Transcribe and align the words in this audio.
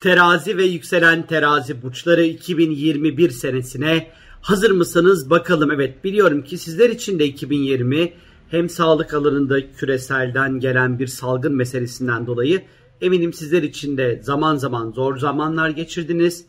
Terazi 0.00 0.56
ve 0.56 0.64
yükselen 0.64 1.26
terazi 1.26 1.82
burçları 1.82 2.22
2021 2.22 3.30
senesine 3.30 4.10
hazır 4.40 4.70
mısınız 4.70 5.30
bakalım. 5.30 5.70
Evet 5.70 6.04
biliyorum 6.04 6.42
ki 6.42 6.58
sizler 6.58 6.90
için 6.90 7.18
de 7.18 7.24
2020 7.24 8.12
hem 8.50 8.68
sağlık 8.68 9.14
alanında 9.14 9.72
küreselden 9.72 10.60
gelen 10.60 10.98
bir 10.98 11.06
salgın 11.06 11.54
meselesinden 11.54 12.26
dolayı 12.26 12.62
eminim 13.00 13.32
sizler 13.32 13.62
için 13.62 13.96
de 13.96 14.20
zaman 14.22 14.56
zaman 14.56 14.92
zor 14.92 15.18
zamanlar 15.18 15.70
geçirdiniz. 15.70 16.44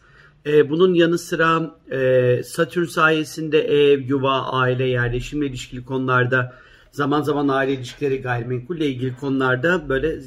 Ee, 0.45 0.69
bunun 0.69 0.93
yanı 0.93 1.17
sıra 1.17 1.75
e, 1.91 2.41
Satürn 2.43 2.85
sayesinde 2.85 3.59
ev, 3.59 3.99
yuva, 3.99 4.41
aile, 4.41 4.87
yerleşimle 4.87 5.47
ilişkili 5.47 5.85
konularda 5.85 6.53
zaman 6.91 7.21
zaman 7.21 7.47
aile 7.47 7.73
ilişkileri 7.73 8.21
gayrimenkulle 8.21 8.87
ilgili 8.87 9.15
konularda 9.15 9.89
böyle 9.89 10.19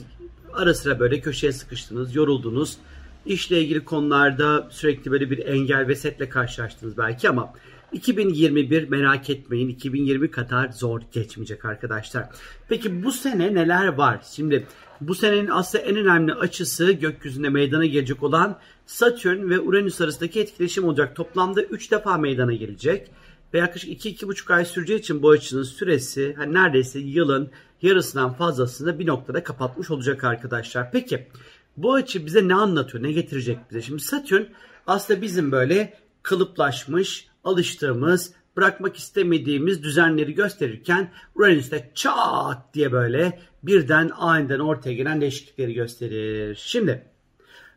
ara 0.53 0.75
sıra 0.75 1.01
böyle 1.01 1.21
köşeye 1.21 1.53
sıkıştınız, 1.53 2.15
yoruldunuz 2.15 2.79
işle 3.27 3.61
ilgili 3.61 3.85
konularda 3.85 4.69
sürekli 4.71 5.11
böyle 5.11 5.31
bir 5.31 5.39
engel 5.47 5.89
ve 5.89 5.95
setle 5.95 6.29
karşılaştınız 6.29 6.99
belki 6.99 7.29
ama 7.29 7.55
2021 7.93 8.89
merak 8.89 9.31
etmeyin 9.31 9.69
2020 9.69 10.31
kadar 10.31 10.69
zor 10.69 11.01
geçmeyecek 11.13 11.65
arkadaşlar. 11.65 12.29
Peki 12.69 13.05
bu 13.05 13.13
sene 13.13 13.55
neler 13.55 13.87
var? 13.87 14.21
Şimdi 14.33 14.67
bu 15.01 15.15
senenin 15.15 15.49
aslında 15.49 15.85
en 15.85 15.97
önemli 15.97 16.35
açısı 16.35 16.93
gökyüzünde 16.93 17.49
meydana 17.49 17.87
gelecek 17.87 18.23
olan 18.23 18.59
Satürn 18.87 19.51
ve 19.51 19.61
Uranüs 19.61 20.01
arasındaki 20.01 20.41
etkileşim 20.41 20.85
olacak. 20.85 21.17
Toplamda 21.17 21.63
3 21.63 21.91
defa 21.91 22.19
meydana 22.19 22.53
gelecek. 22.53 23.11
Ve 23.55 23.59
yaklaşık 23.59 24.05
2-2,5 24.05 24.55
ay 24.55 24.65
süreceği 24.65 24.99
için 24.99 25.23
bu 25.23 25.31
açının 25.31 25.63
süresi 25.63 26.35
hani 26.37 26.55
neredeyse 26.55 26.99
yılın 26.99 27.51
yarısından 27.83 28.33
fazlasını 28.33 28.99
bir 28.99 29.07
noktada 29.07 29.45
kapatmış 29.45 29.91
olacak 29.91 30.25
arkadaşlar. 30.25 30.93
Peki 30.93 31.29
bu 31.77 31.95
açı 31.95 32.27
bize 32.27 32.49
ne 32.49 32.55
anlatıyor, 32.55 33.05
ne 33.05 33.13
getirecek 33.13 33.59
bize? 33.71 33.83
Şimdi 33.83 34.03
Satürn 34.03 34.43
aslında 34.87 35.23
bizim 35.23 35.53
böyle 35.53 35.99
kalıplaşmış, 36.23 37.27
alıştığımız, 37.45 38.33
bırakmak 38.57 38.97
istemediğimiz 38.97 39.83
düzenleri 39.83 40.35
gösterirken 40.35 41.13
Uranüs'te 41.35 41.91
çat 41.95 42.75
diye 42.75 42.93
böyle 42.93 43.41
birden 43.63 44.11
aniden 44.17 44.59
ortaya 44.59 44.95
gelen 44.95 45.21
değişiklikleri 45.21 45.75
gösterir. 45.75 46.59
Şimdi 46.65 47.05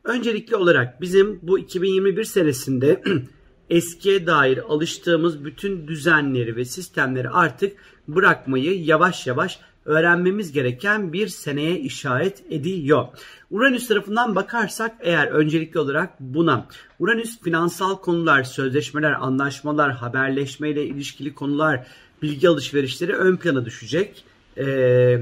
öncelikli 0.04 0.56
olarak 0.56 1.02
bizim 1.02 1.40
bu 1.42 1.60
2021 1.60 2.24
senesinde 2.24 3.04
eskiye 3.70 4.28
dair 4.28 4.58
alıştığımız 4.58 5.46
bütün 5.46 5.88
düzenleri 5.88 6.56
ve 6.56 6.66
sistemleri 6.66 7.30
artık 7.30 7.78
bırakmayı 8.08 8.84
yavaş 8.84 9.28
yavaş 9.28 9.60
öğrenmemiz 9.86 10.52
gereken 10.52 11.14
bir 11.14 11.28
seneye 11.28 11.80
işaret 11.80 12.44
ediyor. 12.50 13.08
Uranüs 13.52 13.88
tarafından 13.88 14.36
bakarsak 14.36 14.96
eğer 15.00 15.28
öncelikli 15.28 15.80
olarak 15.80 16.20
buna 16.20 16.68
Uranüs 17.00 17.42
finansal 17.42 17.96
konular, 17.96 18.44
sözleşmeler, 18.44 19.12
anlaşmalar, 19.12 19.92
haberleşmeyle 19.92 20.86
ilişkili 20.86 21.34
konular, 21.34 21.88
bilgi 22.22 22.50
alışverişleri 22.50 23.14
ön 23.14 23.36
plana 23.36 23.66
düşecek. 23.66 24.24
Ee, 24.58 25.20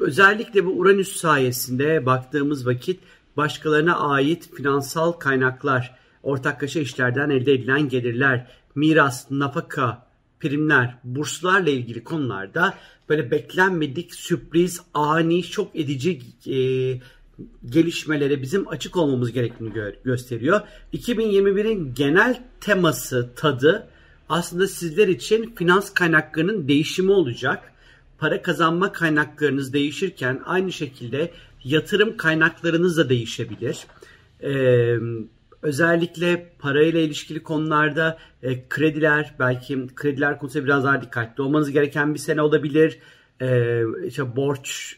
özellikle 0.00 0.66
bu 0.66 0.70
Uranüs 0.70 1.16
sayesinde 1.16 2.06
baktığımız 2.06 2.66
vakit 2.66 3.00
başkalarına 3.36 3.96
ait 3.98 4.54
finansal 4.54 5.12
kaynaklar, 5.12 5.94
ortaklaşa 6.22 6.80
işlerden 6.80 7.30
elde 7.30 7.52
edilen 7.52 7.88
gelirler, 7.88 8.46
miras, 8.74 9.30
nafaka, 9.30 10.06
primler, 10.42 10.94
burslarla 11.04 11.70
ilgili 11.70 12.04
konularda 12.04 12.74
böyle 13.08 13.30
beklenmedik, 13.30 14.14
sürpriz, 14.14 14.80
ani, 14.94 15.42
şok 15.42 15.76
edici 15.76 16.20
e, 16.46 16.56
gelişmelere 17.70 18.42
bizim 18.42 18.68
açık 18.68 18.96
olmamız 18.96 19.32
gerektiğini 19.32 19.70
gö- 19.70 19.94
gösteriyor. 20.04 20.60
2021'in 20.94 21.94
genel 21.94 22.42
teması, 22.60 23.30
tadı 23.36 23.88
aslında 24.28 24.66
sizler 24.66 25.08
için 25.08 25.54
finans 25.54 25.94
kaynaklarının 25.94 26.68
değişimi 26.68 27.12
olacak. 27.12 27.72
Para 28.18 28.42
kazanma 28.42 28.92
kaynaklarınız 28.92 29.72
değişirken 29.72 30.42
aynı 30.44 30.72
şekilde 30.72 31.30
yatırım 31.64 32.16
kaynaklarınız 32.16 32.96
da 32.96 33.08
değişebilir. 33.08 33.86
Ee, 34.42 34.96
özellikle 35.72 36.52
parayla 36.58 37.00
ilişkili 37.00 37.42
konularda 37.42 38.18
e, 38.42 38.68
krediler 38.68 39.34
belki 39.38 39.86
krediler 39.94 40.38
konusunda 40.38 40.64
biraz 40.64 40.84
daha 40.84 41.02
dikkatli 41.02 41.42
olmanız 41.42 41.70
gereken 41.70 42.14
bir 42.14 42.18
sene 42.18 42.42
olabilir. 42.42 42.98
E, 43.40 43.80
işte 44.06 44.36
borç 44.36 44.96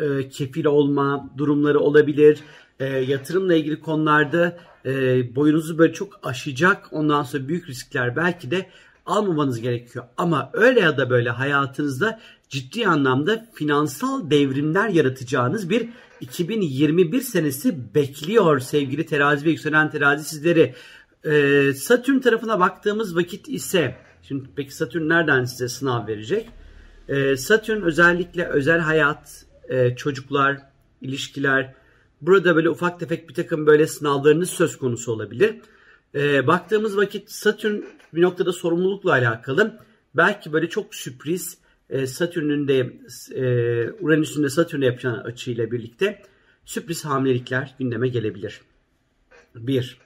e, 0.00 0.28
kefil 0.28 0.64
olma 0.64 1.30
durumları 1.38 1.80
olabilir. 1.80 2.38
E, 2.80 2.86
yatırımla 2.86 3.54
ilgili 3.54 3.80
konularda 3.80 4.58
e, 4.84 4.90
boyunuzu 5.36 5.78
böyle 5.78 5.92
çok 5.92 6.20
aşacak 6.22 6.88
ondan 6.92 7.22
sonra 7.22 7.48
büyük 7.48 7.68
riskler 7.68 8.16
belki 8.16 8.50
de 8.50 8.66
almamanız 9.06 9.60
gerekiyor. 9.60 10.04
Ama 10.16 10.50
öyle 10.52 10.80
ya 10.80 10.96
da 10.96 11.10
böyle 11.10 11.30
hayatınızda 11.30 12.20
ciddi 12.48 12.86
anlamda 12.86 13.46
finansal 13.54 14.30
devrimler 14.30 14.88
yaratacağınız 14.88 15.70
bir 15.70 15.88
2021 16.22 17.20
senesi 17.20 17.94
bekliyor 17.94 18.60
sevgili 18.60 19.06
terazi 19.06 19.44
ve 19.44 19.50
yükselen 19.50 19.90
terazi 19.90 20.24
sizleri. 20.24 20.74
Ee, 21.24 21.72
Satürn 21.76 22.18
tarafına 22.18 22.60
baktığımız 22.60 23.16
vakit 23.16 23.48
ise 23.48 23.96
şimdi 24.22 24.48
peki 24.56 24.74
Satürn 24.74 25.08
nereden 25.08 25.44
size 25.44 25.68
sınav 25.68 26.06
verecek? 26.06 26.48
Ee, 27.08 27.36
Satürn 27.36 27.82
özellikle 27.82 28.46
özel 28.46 28.78
hayat, 28.78 29.46
e, 29.68 29.96
çocuklar, 29.96 30.58
ilişkiler 31.00 31.74
burada 32.20 32.56
böyle 32.56 32.70
ufak 32.70 33.00
tefek 33.00 33.28
bir 33.28 33.34
takım 33.34 33.66
böyle 33.66 33.86
sınavlarınız 33.86 34.50
söz 34.50 34.78
konusu 34.78 35.12
olabilir. 35.12 35.56
Ee, 36.14 36.46
baktığımız 36.46 36.96
vakit 36.96 37.30
Satürn 37.30 37.80
bir 38.14 38.22
noktada 38.22 38.52
sorumlulukla 38.52 39.10
alakalı 39.10 39.78
belki 40.14 40.52
böyle 40.52 40.68
çok 40.68 40.94
sürpriz 40.94 41.58
e, 41.92 42.06
Satürn'ün 42.06 42.68
de 42.68 42.78
e, 43.34 43.44
Uranüs'ün 44.00 44.42
de 44.42 44.50
Satürn'e 44.50 44.86
yapacağın 44.86 45.18
açıyla 45.18 45.70
birlikte 45.70 46.22
sürpriz 46.64 47.04
hamilelikler 47.04 47.74
gündeme 47.78 48.08
gelebilir. 48.08 48.60
Bir, 49.54 49.98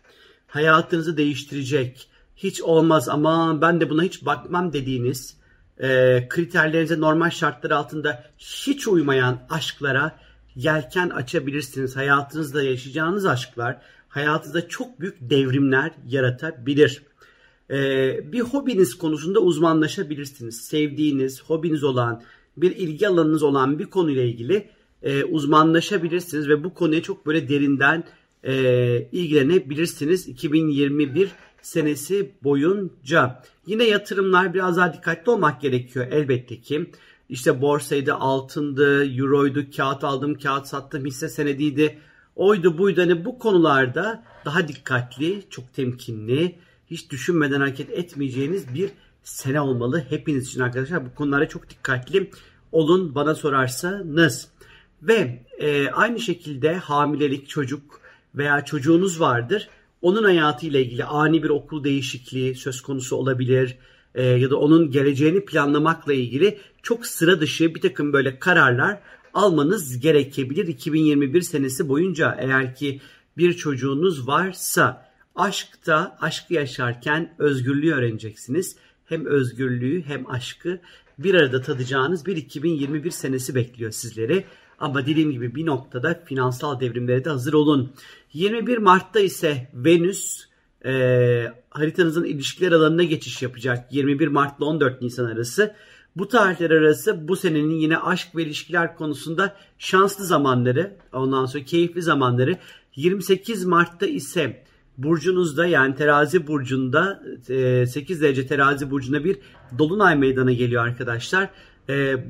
hayatınızı 0.46 1.16
değiştirecek, 1.16 2.08
hiç 2.36 2.62
olmaz 2.62 3.08
ama 3.08 3.60
ben 3.60 3.80
de 3.80 3.90
buna 3.90 4.02
hiç 4.02 4.24
bakmam 4.24 4.72
dediğiniz, 4.72 5.36
e, 5.78 6.26
kriterlerinize 6.28 7.00
normal 7.00 7.30
şartlar 7.30 7.70
altında 7.70 8.24
hiç 8.38 8.88
uymayan 8.88 9.46
aşklara 9.50 10.18
yelken 10.54 11.08
açabilirsiniz. 11.08 11.96
Hayatınızda 11.96 12.62
yaşayacağınız 12.62 13.26
aşklar 13.26 13.78
hayatınızda 14.08 14.68
çok 14.68 15.00
büyük 15.00 15.16
devrimler 15.20 15.90
yaratabilir. 16.06 17.02
Ee, 17.70 18.32
bir 18.32 18.40
hobiniz 18.40 18.98
konusunda 18.98 19.40
uzmanlaşabilirsiniz. 19.40 20.60
Sevdiğiniz, 20.60 21.42
hobiniz 21.42 21.84
olan, 21.84 22.22
bir 22.56 22.76
ilgi 22.76 23.08
alanınız 23.08 23.42
olan 23.42 23.78
bir 23.78 23.84
konuyla 23.84 24.22
ilgili 24.22 24.68
e, 25.02 25.24
uzmanlaşabilirsiniz 25.24 26.48
ve 26.48 26.64
bu 26.64 26.74
konuya 26.74 27.02
çok 27.02 27.26
böyle 27.26 27.48
derinden 27.48 28.04
e, 28.44 29.08
ilgilenebilirsiniz 29.12 30.28
2021 30.28 31.30
senesi 31.62 32.30
boyunca. 32.44 33.42
Yine 33.66 33.84
yatırımlar 33.84 34.54
biraz 34.54 34.76
daha 34.76 34.92
dikkatli 34.92 35.30
olmak 35.30 35.60
gerekiyor 35.60 36.06
elbette 36.10 36.60
ki. 36.60 36.90
İşte 37.28 37.62
borsaydı, 37.62 38.14
altındı, 38.14 39.16
euroydu, 39.18 39.64
kağıt 39.76 40.04
aldım, 40.04 40.38
kağıt 40.38 40.66
sattım, 40.66 41.04
hisse 41.04 41.28
senediydi. 41.28 41.98
Oydu 42.36 42.78
buydu 42.78 43.00
hani 43.00 43.24
bu 43.24 43.38
konularda 43.38 44.24
daha 44.44 44.68
dikkatli, 44.68 45.42
çok 45.50 45.74
temkinli, 45.74 46.58
hiç 46.90 47.10
düşünmeden 47.10 47.60
hareket 47.60 47.90
etmeyeceğiniz 47.90 48.74
bir 48.74 48.90
sene 49.22 49.60
olmalı 49.60 50.04
hepiniz 50.08 50.46
için 50.48 50.60
arkadaşlar. 50.60 51.06
Bu 51.06 51.14
konulara 51.14 51.48
çok 51.48 51.70
dikkatli 51.70 52.30
olun 52.72 53.14
bana 53.14 53.34
sorarsanız. 53.34 54.48
Ve 55.02 55.44
e, 55.58 55.88
aynı 55.88 56.20
şekilde 56.20 56.76
hamilelik 56.76 57.48
çocuk 57.48 58.00
veya 58.34 58.64
çocuğunuz 58.64 59.20
vardır. 59.20 59.68
Onun 60.02 60.24
hayatıyla 60.24 60.80
ilgili 60.80 61.04
ani 61.04 61.42
bir 61.42 61.48
okul 61.48 61.84
değişikliği 61.84 62.54
söz 62.54 62.80
konusu 62.80 63.16
olabilir. 63.16 63.78
E, 64.14 64.24
ya 64.24 64.50
da 64.50 64.56
onun 64.56 64.90
geleceğini 64.90 65.44
planlamakla 65.44 66.12
ilgili 66.12 66.58
çok 66.82 67.06
sıra 67.06 67.40
dışı 67.40 67.74
bir 67.74 67.80
takım 67.80 68.12
böyle 68.12 68.38
kararlar 68.38 69.00
almanız 69.34 69.98
gerekebilir 69.98 70.66
2021 70.66 71.40
senesi 71.42 71.88
boyunca 71.88 72.36
eğer 72.40 72.74
ki 72.74 73.00
bir 73.38 73.52
çocuğunuz 73.52 74.28
varsa 74.28 75.05
aşkta 75.36 76.16
aşkı 76.20 76.54
yaşarken 76.54 77.34
özgürlüğü 77.38 77.94
öğreneceksiniz. 77.94 78.76
Hem 79.06 79.26
özgürlüğü 79.26 80.02
hem 80.02 80.30
aşkı 80.30 80.80
bir 81.18 81.34
arada 81.34 81.62
tadacağınız 81.62 82.26
bir 82.26 82.36
2021 82.36 83.10
senesi 83.10 83.54
bekliyor 83.54 83.90
sizleri. 83.90 84.44
Ama 84.78 85.06
dediğim 85.06 85.30
gibi 85.30 85.54
bir 85.54 85.66
noktada 85.66 86.22
finansal 86.24 86.80
devrimlere 86.80 87.24
de 87.24 87.30
hazır 87.30 87.52
olun. 87.52 87.92
21 88.32 88.78
Mart'ta 88.78 89.20
ise 89.20 89.70
Venüs 89.74 90.46
e, 90.84 91.52
haritanızın 91.70 92.24
ilişkiler 92.24 92.72
alanına 92.72 93.02
geçiş 93.02 93.42
yapacak. 93.42 93.92
21 93.92 94.28
Mart 94.28 94.58
ile 94.58 94.64
14 94.64 95.02
Nisan 95.02 95.24
arası. 95.24 95.74
Bu 96.16 96.28
tarihler 96.28 96.70
arası 96.70 97.28
bu 97.28 97.36
senenin 97.36 97.70
yine 97.70 97.98
aşk 97.98 98.36
ve 98.36 98.42
ilişkiler 98.42 98.96
konusunda 98.96 99.56
şanslı 99.78 100.24
zamanları, 100.24 100.96
ondan 101.12 101.46
sonra 101.46 101.64
keyifli 101.64 102.02
zamanları. 102.02 102.56
28 102.96 103.64
Mart'ta 103.64 104.06
ise 104.06 104.64
burcunuzda 104.98 105.66
yani 105.66 105.94
terazi 105.94 106.46
burcunda 106.46 107.22
8 107.86 108.22
derece 108.22 108.46
terazi 108.46 108.90
burcunda 108.90 109.24
bir 109.24 109.38
dolunay 109.78 110.16
meydana 110.16 110.52
geliyor 110.52 110.86
arkadaşlar. 110.86 111.50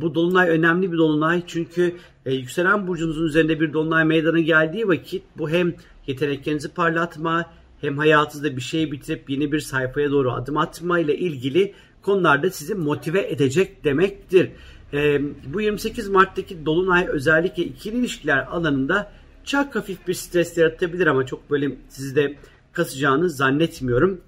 Bu 0.00 0.14
dolunay 0.14 0.48
önemli 0.48 0.92
bir 0.92 0.98
dolunay 0.98 1.42
çünkü 1.46 1.96
yükselen 2.26 2.86
burcunuzun 2.86 3.26
üzerinde 3.26 3.60
bir 3.60 3.72
dolunay 3.72 4.04
meydana 4.04 4.40
geldiği 4.40 4.88
vakit 4.88 5.22
bu 5.38 5.50
hem 5.50 5.74
yeteneklerinizi 6.06 6.68
parlatma 6.68 7.50
hem 7.80 7.98
hayatınızda 7.98 8.56
bir 8.56 8.60
şey 8.60 8.92
bitirip 8.92 9.30
yeni 9.30 9.52
bir 9.52 9.60
sayfaya 9.60 10.10
doğru 10.10 10.32
adım 10.32 10.56
atma 10.56 10.98
ile 10.98 11.18
ilgili 11.18 11.74
konularda 12.02 12.50
sizi 12.50 12.74
motive 12.74 13.30
edecek 13.30 13.84
demektir. 13.84 14.50
E, 14.92 15.20
bu 15.54 15.60
28 15.60 16.08
Mart'taki 16.08 16.66
Dolunay 16.66 17.06
özellikle 17.08 17.62
ikili 17.62 17.96
ilişkiler 17.96 18.46
alanında 18.50 19.12
çok 19.44 19.74
hafif 19.74 20.08
bir 20.08 20.14
stres 20.14 20.58
yaratabilir 20.58 21.06
ama 21.06 21.26
çok 21.26 21.50
böyle 21.50 21.76
sizi 21.88 22.16
de 22.16 22.36
kasacağını 22.76 23.30
zannetmiyorum. 23.30 24.20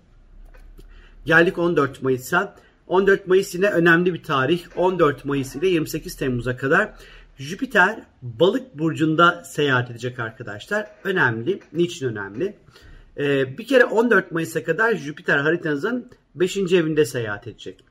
Geldik 1.24 1.58
14 1.58 2.02
Mayıs'a. 2.02 2.56
14 2.86 3.26
Mayıs 3.26 3.54
yine 3.54 3.70
önemli 3.70 4.14
bir 4.14 4.22
tarih. 4.22 4.64
14 4.76 5.24
Mayıs 5.24 5.56
ile 5.56 5.68
28 5.68 6.16
Temmuz'a 6.16 6.56
kadar 6.56 6.94
Jüpiter 7.38 8.02
balık 8.22 8.78
burcunda 8.78 9.44
seyahat 9.44 9.90
edecek 9.90 10.18
arkadaşlar. 10.18 10.86
Önemli. 11.04 11.60
Niçin 11.72 12.08
önemli? 12.08 12.56
Ee, 13.18 13.58
bir 13.58 13.66
kere 13.66 13.84
14 13.84 14.32
Mayıs'a 14.32 14.64
kadar 14.64 14.94
Jüpiter 14.94 15.38
haritanızın 15.38 16.10
5. 16.34 16.56
evinde 16.56 17.04
seyahat 17.04 17.46
edecek. 17.46 17.84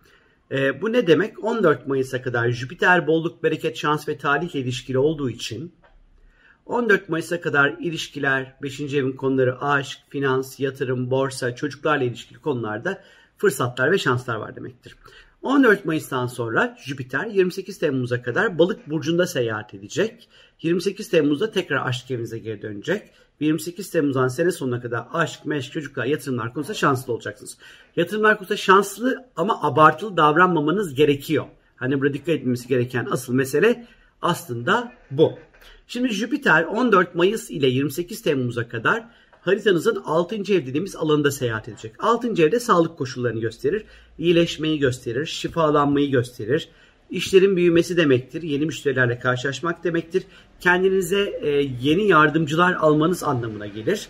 E, 0.51 0.81
bu 0.81 0.94
ne 0.94 1.07
demek? 1.07 1.44
14 1.44 1.88
Mayıs'a 1.88 2.21
kadar 2.21 2.50
Jüpiter 2.50 3.07
bolluk, 3.07 3.44
bereket, 3.44 3.77
şans 3.77 4.07
ve 4.07 4.18
tarihle 4.18 4.59
ilişkili 4.59 4.98
olduğu 4.98 5.30
için 5.30 5.74
14 6.67 7.09
Mayıs'a 7.09 7.41
kadar 7.41 7.75
ilişkiler, 7.79 8.53
5. 8.61 8.81
evin 8.81 9.11
konuları 9.11 9.61
aşk, 9.61 9.99
finans, 10.09 10.59
yatırım, 10.59 11.11
borsa, 11.11 11.55
çocuklarla 11.55 12.03
ilişkili 12.03 12.39
konularda 12.39 13.03
fırsatlar 13.37 13.91
ve 13.91 13.97
şanslar 13.97 14.35
var 14.35 14.55
demektir. 14.55 14.95
14 15.41 15.85
Mayıs'tan 15.85 16.27
sonra 16.27 16.77
Jüpiter 16.85 17.25
28 17.25 17.79
Temmuz'a 17.79 18.21
kadar 18.21 18.59
balık 18.59 18.89
burcunda 18.89 19.27
seyahat 19.27 19.73
edecek. 19.73 20.29
28 20.61 21.09
Temmuz'da 21.09 21.51
tekrar 21.51 21.87
aşk 21.87 22.11
evinize 22.11 22.39
geri 22.39 22.61
dönecek. 22.61 23.09
28 23.39 23.89
Temmuz'dan 23.89 24.27
sene 24.27 24.51
sonuna 24.51 24.81
kadar 24.81 25.03
aşk, 25.13 25.45
meşk, 25.45 25.71
çocuklar, 25.73 26.05
yatırımlar 26.05 26.53
konusunda 26.53 26.77
şanslı 26.77 27.13
olacaksınız. 27.13 27.57
Yatırımlar 27.95 28.37
konusunda 28.37 28.57
şanslı 28.57 29.25
ama 29.35 29.63
abartılı 29.63 30.17
davranmamanız 30.17 30.93
gerekiyor. 30.93 31.45
Hani 31.75 32.01
burada 32.01 32.13
dikkat 32.13 32.29
etmemiz 32.29 32.67
gereken 32.67 33.07
asıl 33.11 33.33
mesele 33.33 33.87
aslında 34.21 34.93
bu. 35.11 35.33
Şimdi 35.89 36.09
Jüpiter 36.09 36.63
14 36.63 37.15
Mayıs 37.15 37.51
ile 37.51 37.67
28 37.67 38.21
Temmuz'a 38.21 38.69
kadar 38.69 39.03
haritanızın 39.41 40.01
6. 40.05 40.35
ev 40.35 40.65
dediğimiz 40.65 40.95
alanında 40.95 41.31
seyahat 41.31 41.69
edecek. 41.69 41.93
6. 41.99 42.27
evde 42.27 42.59
sağlık 42.59 42.97
koşullarını 42.97 43.39
gösterir, 43.39 43.83
iyileşmeyi 44.19 44.79
gösterir, 44.79 45.25
şifalanmayı 45.25 46.11
gösterir. 46.11 46.69
İşlerin 47.09 47.55
büyümesi 47.55 47.97
demektir, 47.97 48.41
yeni 48.41 48.65
müşterilerle 48.65 49.19
karşılaşmak 49.19 49.83
demektir. 49.83 50.23
Kendinize 50.59 51.39
e, 51.41 51.49
yeni 51.81 52.07
yardımcılar 52.07 52.73
almanız 52.73 53.23
anlamına 53.23 53.67
gelir. 53.67 54.07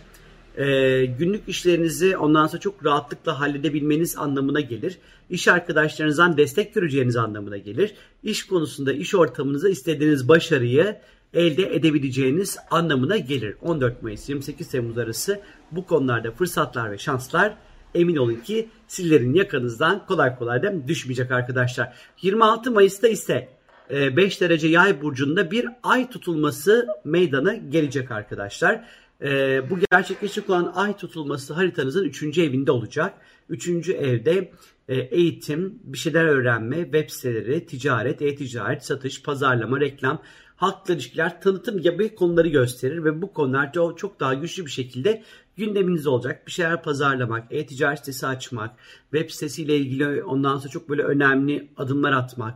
E, 0.57 1.05
günlük 1.05 1.49
işlerinizi 1.49 2.17
ondan 2.17 2.47
sonra 2.47 2.59
çok 2.59 2.85
rahatlıkla 2.85 3.39
halledebilmeniz 3.39 4.17
anlamına 4.17 4.59
gelir. 4.59 4.97
İş 5.29 5.47
arkadaşlarınızdan 5.47 6.37
destek 6.37 6.73
göreceğiniz 6.73 7.15
anlamına 7.15 7.57
gelir. 7.57 7.93
İş 8.23 8.47
konusunda 8.47 8.93
iş 8.93 9.15
ortamınıza 9.15 9.69
istediğiniz 9.69 10.29
başarıyı 10.29 10.95
elde 11.33 11.75
edebileceğiniz 11.75 12.57
anlamına 12.71 13.17
gelir. 13.17 13.55
14 13.61 14.03
Mayıs 14.03 14.29
28 14.29 14.69
Temmuz 14.69 14.97
arası 14.97 15.41
bu 15.71 15.85
konularda 15.85 16.31
fırsatlar 16.31 16.91
ve 16.91 16.97
şanslar 16.97 17.57
emin 17.95 18.15
olun 18.15 18.35
ki 18.35 18.69
sizlerin 18.87 19.33
yakanızdan 19.33 20.05
kolay 20.05 20.35
kolay 20.35 20.63
da 20.63 20.87
düşmeyecek 20.87 21.31
arkadaşlar. 21.31 21.93
26 22.21 22.71
Mayıs'ta 22.71 23.07
ise 23.07 23.49
5 23.89 24.37
e, 24.37 24.39
derece 24.39 24.67
yay 24.67 25.01
burcunda 25.01 25.51
bir 25.51 25.67
ay 25.83 26.09
tutulması 26.09 26.87
meydana 27.03 27.55
gelecek 27.55 28.11
arkadaşlar. 28.11 28.85
E, 29.21 29.61
bu 29.69 29.79
gerçekleşecek 29.91 30.49
olan 30.49 30.71
ay 30.75 30.97
tutulması 30.97 31.53
haritanızın 31.53 32.03
3. 32.03 32.37
evinde 32.37 32.71
olacak. 32.71 33.13
3. 33.49 33.89
evde 33.89 34.51
e, 34.87 34.95
eğitim, 34.95 35.79
bir 35.83 35.97
şeyler 35.97 36.25
öğrenme, 36.25 36.83
web 36.83 37.09
siteleri, 37.09 37.65
ticaret, 37.65 38.21
e-ticaret, 38.21 38.85
satış, 38.85 39.23
pazarlama, 39.23 39.79
reklam, 39.79 40.21
halkla 40.57 40.93
ilişkiler, 40.93 41.41
tanıtım 41.41 41.81
gibi 41.81 42.15
konuları 42.15 42.47
gösterir 42.47 43.03
ve 43.03 43.21
bu 43.21 43.33
konular 43.33 43.71
çok 43.97 44.19
daha 44.19 44.33
güçlü 44.33 44.65
bir 44.65 44.71
şekilde 44.71 45.23
gündeminizde 45.57 46.09
olacak. 46.09 46.47
Bir 46.47 46.51
şeyler 46.51 46.83
pazarlamak, 46.83 47.43
e-ticaret 47.51 47.99
sitesi 47.99 48.27
açmak, 48.27 48.75
web 49.11 49.29
sitesiyle 49.29 49.77
ilgili 49.77 50.23
ondan 50.23 50.57
sonra 50.57 50.69
çok 50.69 50.89
böyle 50.89 51.03
önemli 51.03 51.69
adımlar 51.77 52.11
atmak, 52.11 52.55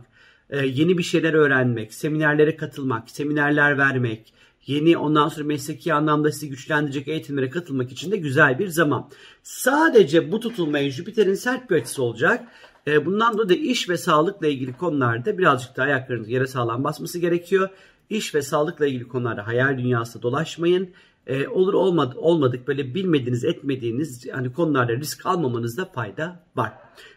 e, 0.50 0.66
yeni 0.66 0.98
bir 0.98 1.02
şeyler 1.02 1.34
öğrenmek, 1.34 1.94
seminerlere 1.94 2.56
katılmak, 2.56 3.10
seminerler 3.10 3.78
vermek, 3.78 4.32
yeni 4.66 4.96
ondan 4.96 5.28
sonra 5.28 5.46
mesleki 5.46 5.94
anlamda 5.94 6.32
sizi 6.32 6.48
güçlendirecek 6.48 7.08
eğitimlere 7.08 7.50
katılmak 7.50 7.92
için 7.92 8.10
de 8.10 8.16
güzel 8.16 8.58
bir 8.58 8.68
zaman. 8.68 9.10
Sadece 9.42 10.32
bu 10.32 10.40
tutulmaya 10.40 10.90
Jüpiter'in 10.90 11.34
sert 11.34 11.70
bir 11.70 11.76
açısı 11.76 12.02
olacak. 12.02 12.44
E, 12.86 13.06
bundan 13.06 13.38
dolayı 13.38 13.58
iş 13.58 13.88
ve 13.88 13.96
sağlıkla 13.96 14.46
ilgili 14.46 14.72
konularda 14.72 15.38
birazcık 15.38 15.76
daha 15.76 15.86
ayaklarınız 15.86 16.28
yere 16.28 16.46
sağlam 16.46 16.84
basması 16.84 17.18
gerekiyor. 17.18 17.68
İş 18.12 18.34
ve 18.34 18.42
sağlıkla 18.42 18.86
ilgili 18.86 19.08
konularda 19.08 19.46
hayal 19.46 19.78
dünyasında 19.78 20.22
dolaşmayın. 20.22 20.90
E, 21.26 21.48
olur 21.48 21.74
olmadı, 21.74 22.14
olmadık 22.18 22.68
böyle 22.68 22.94
bilmediğiniz 22.94 23.44
etmediğiniz 23.44 24.28
hani 24.32 24.52
konularda 24.52 24.92
risk 24.92 25.26
almamanızda 25.26 25.84
fayda 25.84 26.44
var. 26.56 26.72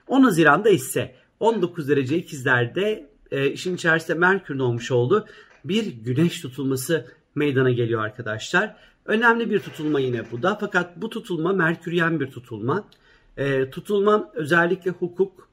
10 0.07 0.24
Haziran'da 0.24 0.69
ise 0.69 1.15
19 1.39 1.89
derece 1.89 2.18
ikizlerde 2.18 3.09
e, 3.31 3.51
işin 3.51 3.75
içerisinde 3.75 4.18
Merkür'ün 4.18 4.59
olmuş 4.59 4.92
oldu. 4.92 5.25
Bir 5.65 5.86
güneş 5.86 6.42
tutulması 6.42 7.06
meydana 7.36 7.71
geliyor 7.71 8.03
arkadaşlar. 8.03 8.75
Önemli 9.06 9.50
bir 9.50 9.59
tutulma 9.59 10.00
yine 10.00 10.31
bu 10.31 10.44
da. 10.44 10.57
Fakat 10.59 11.01
bu 11.01 11.09
tutulma 11.09 11.53
Merküryen 11.53 12.19
bir 12.19 12.31
tutulma. 12.31 12.88
E, 13.38 13.69
tutulma 13.69 14.31
özellikle 14.33 14.91
hukuk, 14.91 15.50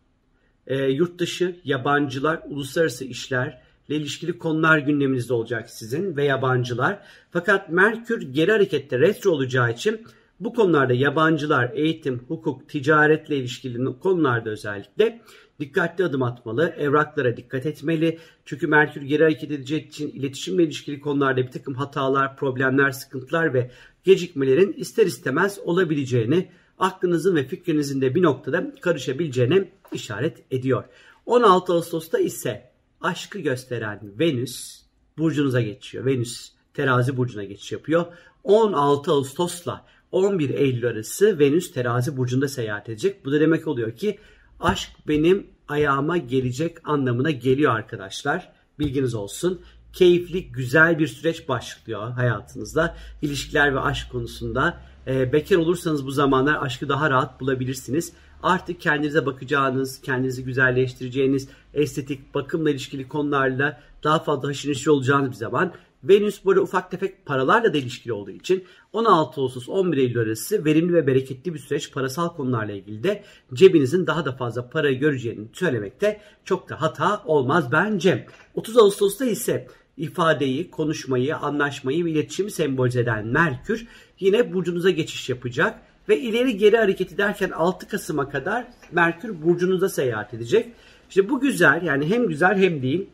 e, 0.67 0.85
yurt 0.85 1.19
dışı, 1.19 1.57
yabancılar, 1.65 2.43
uluslararası 2.49 3.05
işler, 3.05 3.63
ilişkili 3.89 4.39
konular 4.39 4.79
gündeminizde 4.79 5.35
olacak 5.35 5.71
sizin 5.71 6.17
ve 6.17 6.25
yabancılar. 6.25 6.99
Fakat 7.31 7.69
Merkür 7.69 8.23
geri 8.23 8.53
harekette 8.53 8.99
retro 8.99 9.31
olacağı 9.31 9.73
için 9.73 10.07
bu 10.41 10.55
konularda 10.55 10.93
yabancılar, 10.93 11.71
eğitim, 11.75 12.25
hukuk, 12.29 12.69
ticaretle 12.69 13.37
ilişkili 13.37 13.99
konularda 14.01 14.51
özellikle 14.51 15.21
dikkatli 15.61 16.05
adım 16.05 16.23
atmalı, 16.23 16.75
evraklara 16.79 17.37
dikkat 17.37 17.67
etmeli. 17.67 18.19
Çünkü 18.45 18.67
Merkür 18.67 19.03
geri 19.03 19.23
hareket 19.23 19.51
edeceği 19.51 19.89
için 19.89 20.09
iletişimle 20.09 20.63
ilişkili 20.63 21.01
konularda 21.01 21.37
bir 21.37 21.51
takım 21.51 21.75
hatalar, 21.75 22.37
problemler, 22.37 22.91
sıkıntılar 22.91 23.55
ve 23.55 23.71
gecikmelerin 24.05 24.73
ister 24.73 25.07
istemez 25.07 25.59
olabileceğini, 25.65 26.49
aklınızın 26.79 27.37
ve 27.37 27.45
fikrinizin 27.45 28.01
de 28.01 28.15
bir 28.15 28.23
noktada 28.23 28.73
karışabileceğine 28.81 29.69
işaret 29.93 30.43
ediyor. 30.51 30.85
16 31.27 31.73
Ağustos'ta 31.73 32.19
ise 32.19 32.72
aşkı 33.03 33.39
gösteren 33.39 34.01
Venüs 34.19 34.83
burcunuza 35.19 35.61
geçiyor. 35.61 36.07
Venüs 36.07 36.53
terazi 36.75 37.17
burcuna 37.17 37.45
geçiş 37.45 37.73
yapıyor. 37.73 38.07
16 38.45 39.13
Ağustos'la 39.13 39.87
11 40.13 40.51
Eylül 40.51 40.87
arası 40.87 41.39
Venüs 41.39 41.73
terazi 41.73 42.17
burcunda 42.17 42.49
seyahat 42.49 42.89
edecek. 42.89 43.25
Bu 43.25 43.33
da 43.33 43.41
demek 43.41 43.69
oluyor 43.69 43.97
ki 43.97 44.19
aşk 44.61 44.91
benim 45.09 45.47
ayağıma 45.69 46.17
gelecek 46.17 46.89
anlamına 46.89 47.31
geliyor 47.31 47.73
arkadaşlar. 47.73 48.53
Bilginiz 48.79 49.15
olsun. 49.15 49.61
Keyifli, 49.93 50.53
güzel 50.53 50.99
bir 50.99 51.07
süreç 51.07 51.49
başlıyor 51.49 52.11
hayatınızda. 52.11 52.97
İlişkiler 53.23 53.75
ve 53.75 53.81
aşk 53.81 54.11
konusunda. 54.13 54.81
E, 55.07 55.33
bekar 55.33 55.57
olursanız 55.57 56.07
bu 56.07 56.11
zamanlar 56.11 56.63
aşkı 56.63 56.89
daha 56.89 57.11
rahat 57.11 57.41
bulabilirsiniz 57.41 58.13
artık 58.43 58.81
kendinize 58.81 59.27
bakacağınız, 59.27 60.01
kendinizi 60.01 60.45
güzelleştireceğiniz, 60.45 61.49
estetik, 61.75 62.35
bakımla 62.35 62.71
ilişkili 62.71 63.09
konularla 63.09 63.81
daha 64.05 64.19
fazla 64.19 64.49
haşır 64.49 64.69
neşir 64.69 64.87
olacağınız 64.87 65.31
bir 65.31 65.37
zaman. 65.37 65.73
Venüs 66.05 66.45
böyle 66.45 66.61
ufak 66.61 66.91
tefek 66.91 67.27
paralarla 67.27 67.75
da 67.75 67.79
ilişkili 67.79 68.13
olduğu 68.13 68.31
için 68.31 68.65
16 68.93 69.41
Ağustos 69.41 69.69
11 69.69 69.97
Eylül 69.97 70.19
arası 70.19 70.65
verimli 70.65 70.95
ve 70.95 71.07
bereketli 71.07 71.55
bir 71.55 71.59
süreç 71.59 71.93
parasal 71.93 72.29
konularla 72.29 72.73
ilgili 72.73 73.03
de 73.03 73.25
cebinizin 73.55 74.07
daha 74.07 74.25
da 74.25 74.33
fazla 74.33 74.71
para 74.71 74.93
göreceğini 74.93 75.49
söylemekte 75.53 76.21
çok 76.45 76.69
da 76.69 76.83
hata 76.83 77.23
olmaz 77.25 77.73
bence. 77.73 78.27
30 78.55 78.79
Ağustos'ta 78.79 79.25
ise 79.25 79.69
ifadeyi, 79.97 80.71
konuşmayı, 80.71 81.37
anlaşmayı 81.37 82.05
ve 82.05 82.11
iletişimi 82.11 82.51
sembolize 82.51 83.01
eden 83.01 83.27
Merkür 83.27 83.87
yine 84.21 84.53
burcunuza 84.53 84.91
geçiş 84.91 85.29
yapacak 85.29 85.81
ve 86.09 86.21
ileri 86.21 86.57
geri 86.57 86.77
hareket 86.77 87.13
ederken 87.13 87.51
6 87.51 87.89
Kasım'a 87.89 88.29
kadar 88.29 88.67
Merkür 88.93 89.43
burcunuza 89.43 89.89
seyahat 89.89 90.35
edecek. 90.35 90.67
İşte 91.09 91.29
bu 91.29 91.41
güzel 91.41 91.83
yani 91.83 92.11
hem 92.11 92.29
güzel 92.29 92.59
hem 92.59 92.83
değil. 92.83 93.07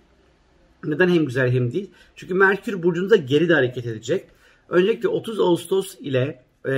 Neden 0.84 1.08
hem 1.08 1.24
güzel 1.26 1.50
hem 1.50 1.72
değil? 1.72 1.90
Çünkü 2.16 2.34
Merkür 2.34 2.82
burcunuza 2.82 3.16
geri 3.16 3.48
de 3.48 3.54
hareket 3.54 3.86
edecek. 3.86 4.24
Öncelikle 4.68 5.08
30 5.08 5.40
Ağustos 5.40 5.94
ile 6.00 6.42
e, 6.68 6.74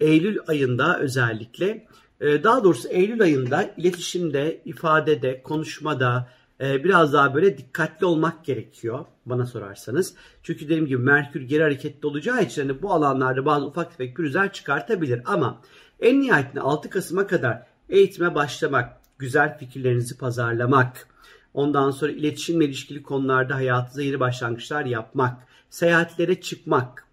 Eylül 0.00 0.38
ayında 0.46 1.00
özellikle 1.00 1.86
e, 2.20 2.42
daha 2.42 2.64
doğrusu 2.64 2.88
Eylül 2.88 3.22
ayında 3.22 3.74
iletişimde, 3.76 4.60
ifadede, 4.64 5.42
konuşmada 5.42 6.28
e, 6.60 6.84
biraz 6.84 7.12
daha 7.12 7.34
böyle 7.34 7.58
dikkatli 7.58 8.06
olmak 8.06 8.44
gerekiyor 8.44 9.04
bana 9.26 9.46
sorarsanız. 9.46 10.14
Çünkü 10.42 10.64
dediğim 10.64 10.86
gibi 10.86 11.02
Merkür 11.02 11.42
geri 11.42 11.62
hareketli 11.62 12.06
olacağı 12.06 12.42
için 12.42 12.68
hani 12.68 12.82
bu 12.82 12.92
alanlarda 12.92 13.46
bazı 13.46 13.66
ufak 13.66 13.90
tefek 13.90 14.16
pürüzler 14.16 14.52
çıkartabilir 14.52 15.22
ama 15.24 15.60
en 16.00 16.20
nihayetinde 16.20 16.60
6 16.60 16.90
Kasım'a 16.90 17.26
kadar 17.26 17.62
eğitime 17.88 18.34
başlamak, 18.34 19.00
güzel 19.18 19.58
fikirlerinizi 19.58 20.18
pazarlamak, 20.18 21.08
ondan 21.54 21.90
sonra 21.90 22.12
iletişimle 22.12 22.64
ilişkili 22.64 23.02
konularda 23.02 23.54
hayatınıza 23.54 24.02
yeni 24.02 24.20
başlangıçlar 24.20 24.84
yapmak, 24.84 25.36
seyahatlere 25.70 26.40
çıkmak, 26.40 27.06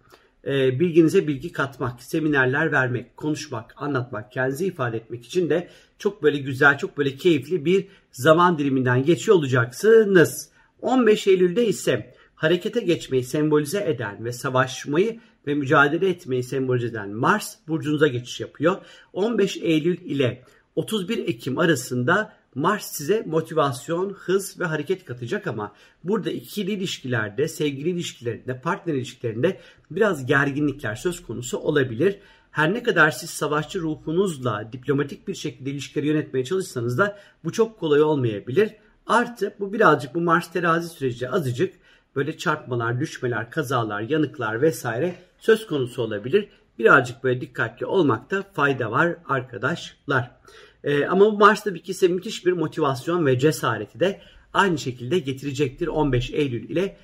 e, 0.46 0.80
bilginize 0.80 1.26
bilgi 1.26 1.52
katmak, 1.52 2.02
seminerler 2.02 2.72
vermek, 2.72 3.16
konuşmak, 3.16 3.74
anlatmak, 3.76 4.32
kendinizi 4.32 4.66
ifade 4.66 4.96
etmek 4.96 5.26
için 5.26 5.50
de 5.50 5.68
çok 6.04 6.22
böyle 6.22 6.38
güzel, 6.38 6.78
çok 6.78 6.98
böyle 6.98 7.16
keyifli 7.16 7.64
bir 7.64 7.86
zaman 8.12 8.58
diliminden 8.58 9.04
geçiyor 9.04 9.36
olacaksınız. 9.36 10.48
15 10.80 11.26
Eylül'de 11.26 11.66
ise 11.66 12.14
harekete 12.34 12.80
geçmeyi 12.80 13.24
sembolize 13.24 13.84
eden 13.90 14.24
ve 14.24 14.32
savaşmayı 14.32 15.20
ve 15.46 15.54
mücadele 15.54 16.08
etmeyi 16.08 16.42
sembolize 16.42 16.86
eden 16.86 17.10
Mars 17.10 17.54
burcunuza 17.68 18.06
geçiş 18.06 18.40
yapıyor. 18.40 18.76
15 19.12 19.56
Eylül 19.56 19.98
ile 20.00 20.44
31 20.76 21.18
Ekim 21.18 21.58
arasında 21.58 22.32
Mars 22.54 22.86
size 22.92 23.22
motivasyon, 23.26 24.10
hız 24.10 24.60
ve 24.60 24.64
hareket 24.64 25.04
katacak 25.04 25.46
ama 25.46 25.72
burada 26.04 26.30
ikili 26.30 26.72
ilişkilerde, 26.72 27.48
sevgili 27.48 27.90
ilişkilerinde, 27.90 28.60
partner 28.60 28.94
ilişkilerinde 28.94 29.60
biraz 29.90 30.26
gerginlikler 30.26 30.94
söz 30.94 31.22
konusu 31.22 31.58
olabilir. 31.58 32.18
Her 32.54 32.74
ne 32.74 32.82
kadar 32.82 33.10
siz 33.10 33.30
savaşçı 33.30 33.80
ruhunuzla 33.80 34.68
diplomatik 34.72 35.28
bir 35.28 35.34
şekilde 35.34 35.70
ilişkileri 35.70 36.06
yönetmeye 36.06 36.44
çalışsanız 36.44 36.98
da 36.98 37.18
bu 37.44 37.52
çok 37.52 37.80
kolay 37.80 38.02
olmayabilir. 38.02 38.70
Artı 39.06 39.54
bu 39.60 39.72
birazcık 39.72 40.14
bu 40.14 40.20
Mars 40.20 40.52
terazi 40.52 40.88
süreci 40.88 41.30
azıcık 41.30 41.74
böyle 42.16 42.38
çarpmalar, 42.38 43.00
düşmeler, 43.00 43.50
kazalar, 43.50 44.00
yanıklar 44.00 44.62
vesaire 44.62 45.14
söz 45.38 45.66
konusu 45.66 46.02
olabilir. 46.02 46.48
Birazcık 46.78 47.24
böyle 47.24 47.40
dikkatli 47.40 47.86
olmakta 47.86 48.42
fayda 48.52 48.90
var 48.90 49.16
arkadaşlar. 49.28 50.30
Ee, 50.84 51.06
ama 51.06 51.24
bu 51.24 51.38
Mars 51.38 51.64
tabii 51.64 51.82
ki 51.82 51.94
size 51.94 52.12
müthiş 52.12 52.46
bir 52.46 52.52
motivasyon 52.52 53.26
ve 53.26 53.38
cesareti 53.38 54.00
de 54.00 54.20
aynı 54.52 54.78
şekilde 54.78 55.18
getirecektir 55.18 55.86
15 55.86 56.30
Eylül 56.30 56.68
ile 56.68 56.96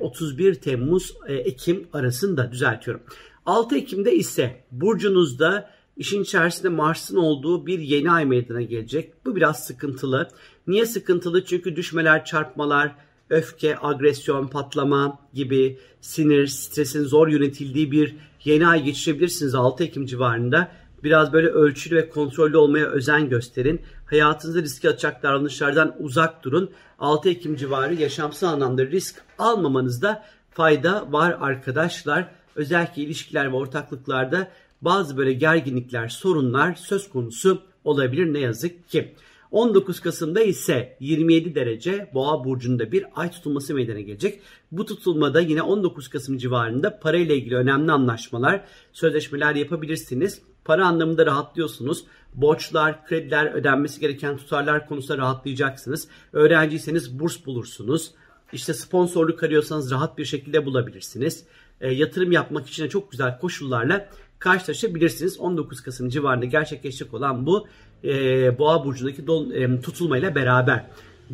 31 0.00 0.54
Temmuz 0.54 1.14
Ekim 1.28 1.88
arasında 1.92 2.52
düzeltiyorum. 2.52 3.02
6 3.46 3.76
Ekim'de 3.76 4.14
ise 4.14 4.64
burcunuzda 4.72 5.70
işin 5.96 6.22
içerisinde 6.22 6.68
Mars'ın 6.68 7.16
olduğu 7.16 7.66
bir 7.66 7.78
yeni 7.78 8.10
ay 8.10 8.24
meydana 8.24 8.62
gelecek. 8.62 9.26
Bu 9.26 9.36
biraz 9.36 9.64
sıkıntılı. 9.64 10.28
Niye 10.66 10.86
sıkıntılı? 10.86 11.44
Çünkü 11.44 11.76
düşmeler, 11.76 12.24
çarpmalar, 12.24 12.94
öfke, 13.30 13.76
agresyon, 13.82 14.46
patlama 14.46 15.18
gibi 15.34 15.78
sinir, 16.00 16.46
stresin 16.46 17.04
zor 17.04 17.28
yönetildiği 17.28 17.92
bir 17.92 18.16
yeni 18.44 18.66
ay 18.66 18.82
geçirebilirsiniz 18.82 19.54
6 19.54 19.84
Ekim 19.84 20.06
civarında. 20.06 20.68
Biraz 21.04 21.32
böyle 21.32 21.48
ölçülü 21.48 21.96
ve 21.96 22.08
kontrollü 22.08 22.56
olmaya 22.56 22.86
özen 22.86 23.28
gösterin. 23.28 23.80
Hayatınızda 24.06 24.62
riske 24.62 24.88
atacak 24.88 25.22
davranışlardan 25.22 25.96
uzak 25.98 26.44
durun. 26.44 26.70
6 26.98 27.28
Ekim 27.28 27.56
civarı 27.56 27.94
yaşamsal 27.94 28.48
anlamda 28.52 28.86
risk 28.86 29.22
almamanızda 29.38 30.24
fayda 30.50 31.12
var 31.12 31.36
arkadaşlar. 31.40 32.28
Özellikle 32.56 33.02
ilişkiler 33.02 33.52
ve 33.52 33.56
ortaklıklarda 33.56 34.48
bazı 34.82 35.16
böyle 35.16 35.32
gerginlikler, 35.32 36.08
sorunlar 36.08 36.74
söz 36.74 37.10
konusu 37.10 37.62
olabilir 37.84 38.32
ne 38.32 38.38
yazık 38.38 38.88
ki. 38.88 39.14
19 39.52 40.00
Kasım'da 40.00 40.42
ise 40.42 40.96
27 41.00 41.54
derece 41.54 42.10
Boğa 42.14 42.44
burcunda 42.44 42.92
bir 42.92 43.04
ay 43.16 43.30
tutulması 43.30 43.74
meydana 43.74 44.00
gelecek. 44.00 44.40
Bu 44.72 44.86
tutulmada 44.86 45.40
yine 45.40 45.62
19 45.62 46.08
Kasım 46.08 46.38
civarında 46.38 46.98
para 46.98 47.16
ile 47.16 47.36
ilgili 47.36 47.56
önemli 47.56 47.92
anlaşmalar, 47.92 48.64
sözleşmeler 48.92 49.54
yapabilirsiniz. 49.54 50.42
Para 50.64 50.86
anlamında 50.86 51.26
rahatlıyorsunuz. 51.26 52.04
Borçlar, 52.34 53.06
krediler, 53.06 53.52
ödenmesi 53.52 54.00
gereken 54.00 54.36
tutarlar 54.36 54.88
konusunda 54.88 55.18
rahatlayacaksınız. 55.18 56.08
Öğrenciyseniz 56.32 57.18
burs 57.18 57.46
bulursunuz. 57.46 58.10
İşte 58.52 58.74
sponsorluk 58.74 59.42
arıyorsanız 59.42 59.90
rahat 59.90 60.18
bir 60.18 60.24
şekilde 60.24 60.66
bulabilirsiniz. 60.66 61.44
E, 61.82 61.92
yatırım 61.92 62.32
yapmak 62.32 62.68
için 62.68 62.84
de 62.84 62.88
çok 62.88 63.10
güzel 63.10 63.38
koşullarla 63.38 64.08
karşılaşabilirsiniz. 64.38 65.40
19 65.40 65.80
Kasım 65.80 66.08
civarında 66.08 66.44
gerçekleşecek 66.44 67.14
olan 67.14 67.46
bu 67.46 67.66
e, 68.04 68.58
Boğa 68.58 68.84
burcundaki 68.84 69.26
don, 69.26 69.50
e, 69.50 69.80
tutulmayla 69.80 70.34
beraber. 70.34 70.84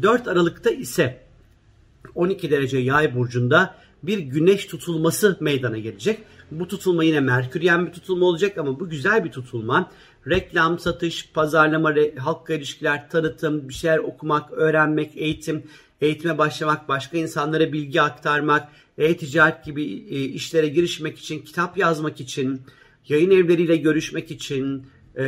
4 0.03 0.29
Aralık'ta 0.29 0.71
ise 0.71 1.21
12 2.15 2.51
derece 2.51 2.79
Yay 2.79 3.15
burcunda 3.15 3.75
bir 4.03 4.19
güneş 4.19 4.67
tutulması 4.67 5.37
meydana 5.41 5.79
gelecek. 5.79 6.21
Bu 6.51 6.69
tutulma 6.69 7.05
yine 7.05 7.21
Merküryen 7.21 7.87
bir 7.87 7.93
tutulma 7.93 8.27
olacak 8.27 8.59
ama 8.59 8.81
bu 8.81 8.89
güzel 8.89 9.25
bir 9.25 9.33
tutulma. 9.33 9.91
Reklam, 10.31 10.79
satış, 10.79 11.31
pazarlama, 11.33 11.95
halkla 12.19 12.55
ilişkiler, 12.55 13.11
tanıtım, 13.11 13.69
bir 13.69 13.75
şeyler 13.75 13.99
okumak, 13.99 14.53
öğrenmek, 14.53 15.17
eğitim, 15.17 15.63
eğitime 16.01 16.39
başlamak, 16.39 16.89
başka 16.89 17.19
insanlara 17.19 17.73
bilgi 17.73 18.03
aktarmak, 18.03 18.69
e-ticaret 18.99 19.65
gibi 19.65 19.83
e, 19.85 20.25
işlere 20.25 20.69
girişmek 20.69 21.19
için, 21.19 21.39
kitap 21.39 21.79
yazmak 21.79 22.21
için, 22.21 22.63
yayın 23.09 23.31
evleriyle 23.31 23.77
görüşmek 23.77 24.31
için 24.31 24.87
e, 25.17 25.27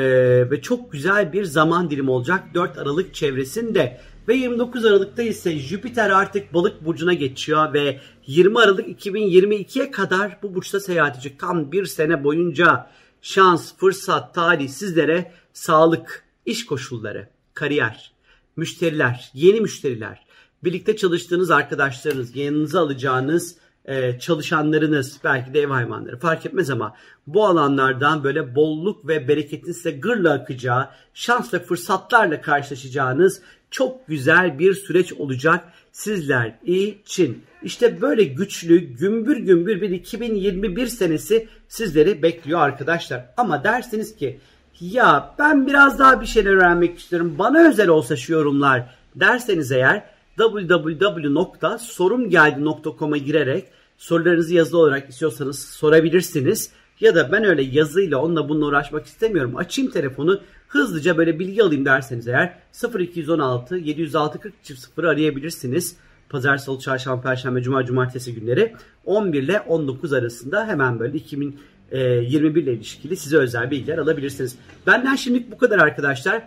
ve 0.51 0.63
çok 0.63 0.93
güzel 0.93 1.33
bir 1.33 1.45
zaman 1.45 1.91
dilimi 1.91 2.11
olacak 2.11 2.45
4 2.55 2.79
Aralık 2.79 3.15
çevresinde. 3.15 4.01
Ve 4.29 4.35
29 4.35 4.85
Aralık'ta 4.85 5.23
ise 5.23 5.59
Jüpiter 5.59 6.11
artık 6.11 6.55
balık 6.55 6.85
burcuna 6.85 7.13
geçiyor 7.13 7.73
ve 7.73 8.01
20 8.27 8.59
Aralık 8.59 9.05
2022'ye 9.05 9.91
kadar 9.91 10.39
bu 10.43 10.55
burçta 10.55 10.81
seyahat 10.81 11.15
edecek. 11.15 11.39
Tam 11.39 11.73
bir 11.73 11.87
sene 11.87 12.25
boyunca 12.25 12.91
şans, 13.23 13.77
fırsat, 13.77 14.35
talih 14.35 14.69
sizlere 14.69 15.33
sağlık, 15.53 16.25
iş 16.47 16.67
koşulları, 16.67 17.29
kariyer, 17.55 18.13
müşteriler, 18.57 19.31
yeni 19.35 19.61
müşteriler, 19.61 20.27
birlikte 20.65 20.97
çalıştığınız 20.97 21.51
arkadaşlarınız, 21.51 22.37
yanınıza 22.37 22.81
alacağınız 22.81 23.57
e, 23.85 24.19
çalışanlarınız, 24.19 25.19
belki 25.25 25.55
de 25.55 25.61
ev 25.61 25.69
hayvanları 25.69 26.19
fark 26.19 26.47
etmez 26.47 26.71
ama 26.71 26.95
bu 27.27 27.47
alanlardan 27.47 28.25
böyle 28.25 28.55
bolluk 28.55 29.09
ve 29.09 29.29
bereketin 29.29 29.73
size 29.73 29.91
gırla 29.91 30.33
akacağı, 30.33 30.89
şans 31.15 31.51
fırsatlarla 31.51 32.41
karşılaşacağınız 32.41 33.43
çok 33.71 34.09
güzel 34.09 34.59
bir 34.59 34.75
süreç 34.75 35.13
olacak 35.13 35.65
sizler 35.93 36.55
için. 36.65 37.43
İşte 37.63 38.01
böyle 38.01 38.25
güçlü, 38.25 38.79
gümbür 38.79 39.37
gümbür 39.37 39.81
bir 39.81 39.91
2021 39.91 40.87
senesi 40.87 41.49
sizleri 41.69 42.23
bekliyor 42.23 42.61
arkadaşlar. 42.61 43.25
Ama 43.37 43.65
dersiniz 43.65 44.17
ki 44.17 44.41
ya 44.81 45.35
ben 45.39 45.67
biraz 45.67 45.99
daha 45.99 46.21
bir 46.21 46.27
şeyler 46.27 46.51
öğrenmek 46.51 46.99
istiyorum. 46.99 47.35
Bana 47.39 47.69
özel 47.69 47.89
olsa 47.89 48.17
şu 48.17 48.33
yorumlar 48.33 48.95
derseniz 49.15 49.73
eğer 49.73 50.05
www.sorumgeldi.com'a 50.41 53.17
girerek 53.17 53.65
sorularınızı 53.99 54.55
yazılı 54.55 54.79
olarak 54.79 55.11
istiyorsanız 55.11 55.59
sorabilirsiniz. 55.59 56.71
Ya 57.01 57.15
da 57.15 57.33
ben 57.33 57.45
öyle 57.45 57.63
yazıyla 57.63 58.19
onunla 58.19 58.49
bununla 58.49 58.67
uğraşmak 58.67 59.07
istemiyorum. 59.07 59.57
Açayım 59.57 59.91
telefonu 59.91 60.41
hızlıca 60.69 61.19
böyle 61.19 61.39
bilgi 61.39 61.63
alayım 61.63 61.85
derseniz 61.85 62.29
eğer 62.29 62.59
0216 62.99 63.77
706 63.77 64.39
40 64.39 64.55
0 64.65 65.05
arayabilirsiniz. 65.05 65.97
Pazar, 66.29 66.57
salı, 66.57 66.79
çarşamba, 66.79 67.23
perşembe, 67.23 67.63
cuma, 67.63 67.85
cumartesi 67.85 68.35
günleri 68.35 68.75
11 69.05 69.43
ile 69.43 69.61
19 69.61 70.13
arasında 70.13 70.67
hemen 70.67 70.99
böyle 70.99 71.17
2021 71.17 72.63
ile 72.63 72.73
ilişkili 72.73 73.17
size 73.17 73.37
özel 73.37 73.71
bilgiler 73.71 73.99
alabilirsiniz. 73.99 74.57
Benden 74.87 75.17
şimdilik 75.17 75.53
bu 75.53 75.59
kadar 75.59 75.79
arkadaşlar. 75.79 76.43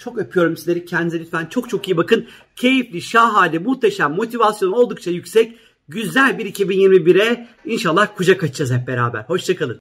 Çok 0.00 0.18
öpüyorum 0.18 0.56
sizleri. 0.56 0.84
Kendinize 0.84 1.20
lütfen 1.20 1.46
çok 1.46 1.70
çok 1.70 1.88
iyi 1.88 1.96
bakın. 1.96 2.26
Keyifli, 2.56 3.02
şahane, 3.02 3.58
muhteşem, 3.58 4.12
motivasyon 4.12 4.72
oldukça 4.72 5.10
yüksek. 5.10 5.58
Güzel 5.88 6.38
bir 6.38 6.46
2021'e 6.54 7.48
inşallah 7.64 8.08
kucak 8.16 8.42
açacağız 8.42 8.72
hep 8.72 8.86
beraber. 8.86 9.20
Hoşçakalın. 9.20 9.78